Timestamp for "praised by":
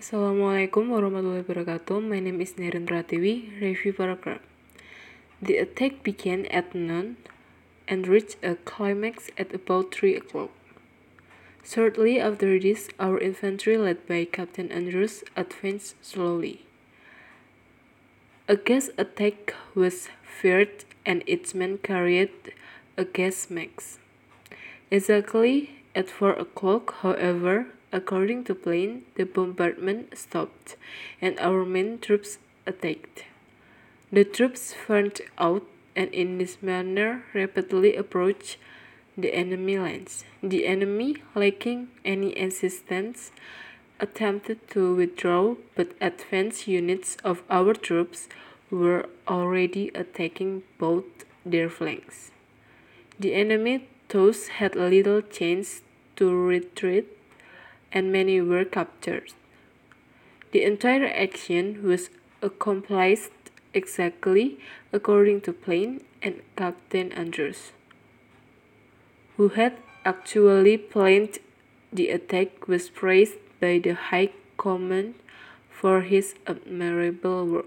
72.90-73.78